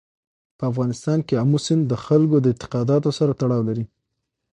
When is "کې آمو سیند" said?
1.27-1.83